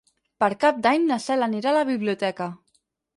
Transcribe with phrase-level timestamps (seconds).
[0.43, 2.49] Per Cap d'Any na Cel anirà a la biblioteca.